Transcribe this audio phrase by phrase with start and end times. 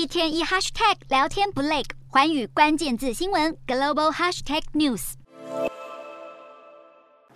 [0.00, 5.12] 一天一 hashtag 聊天不累，环宇关键字新闻 global hashtag news。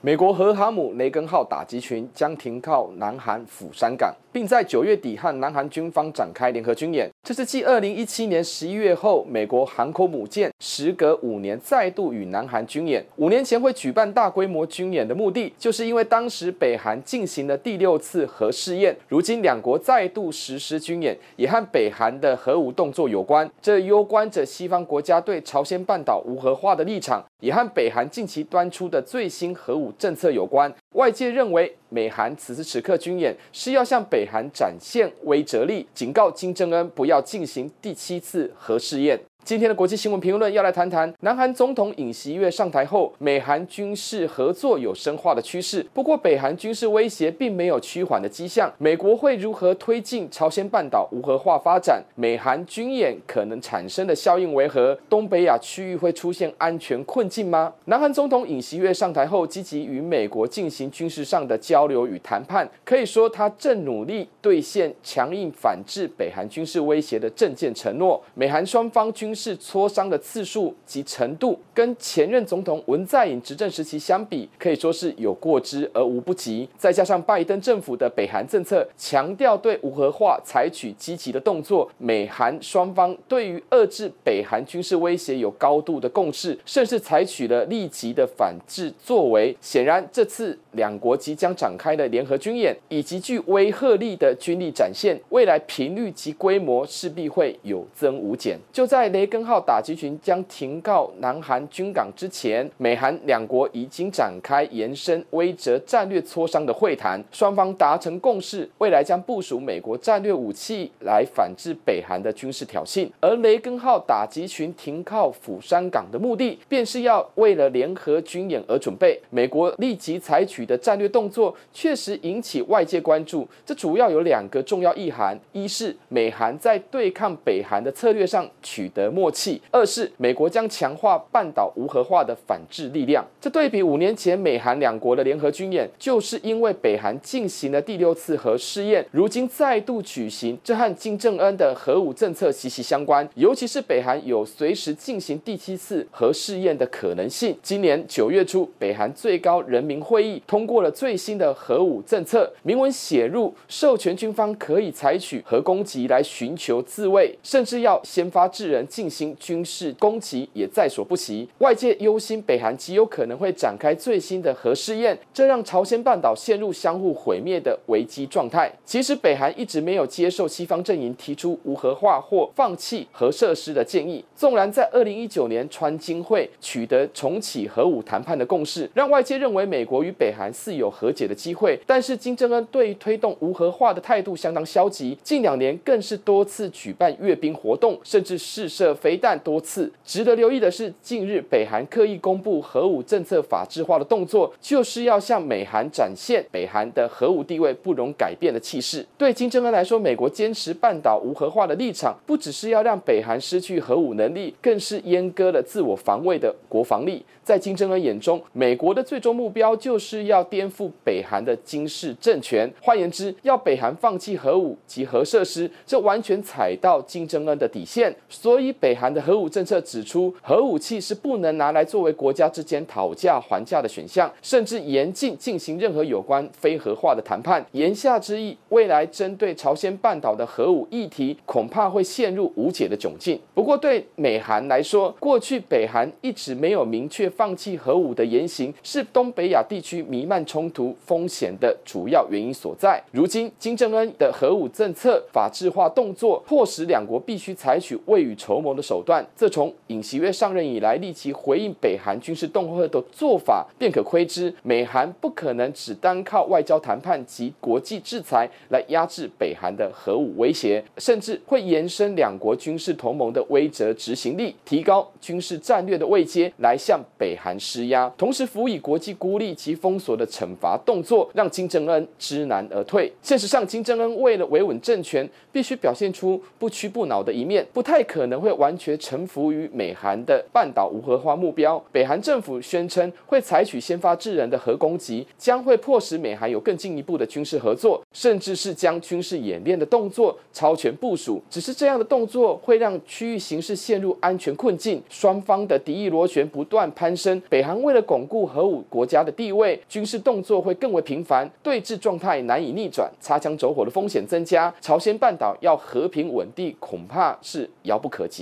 [0.00, 7.10] 美国和航母雷根号打击群将停靠南韩釜山港，并在九月底和南韩军方展开联合军演。
[7.24, 13.04] 这是继二零一七年十一月后，美国航空母舰时隔五年再度与南韩军演。
[13.14, 18.96] 五年前会举办大规模军演的目的，就是因为当时北韩进行了第六次核试验。
[19.06, 23.48] 如今两国再度实施军演，也和北韩的核武动作有关。
[23.60, 30.74] 这攸关着西方国家对朝鲜半岛无核化的立场，也和北韩近期端出的最新核武政策有关。
[30.94, 39.20] 外界认为，美韩此时此刻军演是要向北韩展现威慑力，警告金正恩不要进行第七次核试验。
[39.44, 45.84] 今天的国际新闻评论要来谈谈，南韩总统尹锡悦上台后，美韩军事合作有深化的趋势。
[45.92, 48.72] 不过，北韩军事威胁并没有趋缓的迹象。
[48.78, 52.00] 美国会如何推进朝鲜半岛无核化发展？
[52.14, 54.96] 美韩军演可能产生的效应为何？
[55.08, 57.74] 东北亚区域会出现安全困境吗？
[57.86, 68.22] 南韩总统尹锡悦上台后，积极与美国进行军事上的交流与谈判，可以说他正努力兑现强硬反制北韩军事威胁的政见承诺。
[68.34, 76.68] 美韩双方军军事磋商的次数及程度，跟前任总统文在寅执政时期相比，可以说是有过之而无不及。
[76.76, 89.56] 再加上拜登政府的北韩政策，强调对无核化采取积极的动作，美韩双方对于遏制北韩军事威胁有高度的共识，甚至采取了立即的反制作为。
[89.62, 98.58] 显然，这次两国即将展开的联合军演，以及具威吓力的军力展现，未来频率及规模势必会有增无减。
[98.70, 113.08] 就在雷雷根号打击群将停靠南韩军港之前，美韩两国已经展开延伸威慑战略磋商的会谈，双方达成共识，未来将部署美国战略武器来反制北韩的军事挑衅。
[113.20, 119.16] 而雷根号打击群停靠釜山港的目的，便是要为了联合军演而准备。
[119.30, 123.46] 美国立即采取的战略动作，确实引起外界关注。
[123.64, 133.24] 这主要有两个重要意涵：一是美韩在对抗北韩的策略上取得默契；二是美国将强化半岛无核化的反制力量。
[133.40, 143.28] 这对比五年前美韩两国的联合军演，就是因为北韩进行了第六次核试验，如今再度举行，这和金正恩的核武政策息息相关。
[143.34, 147.56] 尤其是北韩有随时进行第七次核试验的可能性。
[147.62, 161.48] 今年九月初，北韩最高人民会议通过了最新的核武政策，明文写入授权军方可以采取核攻击来寻求自卫，甚至要先发制人进行军事攻击也在所不惜。
[161.58, 168.72] 外界忧心北韩极有可能会展开最新的核试验，这让朝鲜半岛陷入相互毁灭的危机状态。
[168.84, 174.24] 其实北韩一直没有接受西方阵营提出无核化或放弃核设施的建议。
[174.36, 189.92] 纵然在二零一九年川金会取得重启核武谈判的共识，让外界认为美国与北韩似有和解的机会，但是金正恩对于推动无核化的态度相当消极，近两年更是多次举办阅兵活动，甚至试射飞弹多次。
[190.04, 199.06] 值得留意的是，近日北韩刻意公布核武政策法制化的动作，就是要向美韩展现北韩的核武地位不容改变的气势。
[199.16, 207.24] 对金正恩来说，美国坚持半岛无核化的立场，不只是要让北韩失去核武能力，更是阉割了自我防卫的国防力。
[207.44, 212.70] 在金正恩眼中，美国的最终目标就是要颠覆北韩的军事政权。
[212.80, 218.14] 换言之，要北韩放弃核武及核设施，这完全踩到金正恩的底线。
[218.28, 227.64] 所以，北韩的核武政策指出，核武器是不能拿来作为国家之间讨价还价的选项，甚至严禁进行任何有关非核化的谈判。
[227.70, 233.38] 言下之意，未来针对朝鲜半岛的核武议题，恐怕会陷入无解的窘境。
[233.54, 237.22] 不过，对美韩来说，过去北韩一直没有明确。
[237.30, 243.02] 放弃核武的言行是东北亚地区弥漫冲突风险的主要原因所在。
[243.10, 249.26] 如今，金正恩的核武政策法制化动作，迫使两国必须采取未雨绸缪缪的手段。
[249.34, 273.12] 自从尹锡悦上任以来，立即回应北韩军事恫吓的做法，便可窥知，美韩不可能只单靠外交谈判及国际制裁来压制北韩的核武威胁，甚至会延伸两国军事同盟的威慑执行力，提高军事战略的位阶，来向北韩施压，同时辅以国际孤立及封锁的惩罚动作，让金正恩知难而退。
[273.22, 281.82] 事实上，金正恩为了维稳政权，必须表现出不屈不挠的一面，不太可能会完全臣服于美韩的半岛无核化目标。
[281.90, 291.42] 北韩政府宣称会采取先发制人的核攻击，将会迫使美韩有更进一步的军事合作，甚至是将军事演练的动作超前部署。
[291.50, 297.40] 只是这样的动作会让区域形势陷入安全困境，双方的敌意螺旋不断攀升。
[297.48, 304.72] 北韩为了巩固核武国家的地位，军事动作会更为频繁，对峙状态难以逆转，擦枪走火的风险增加。
[304.80, 308.41] 朝鲜半岛要和平稳定，恐怕是遥不可及。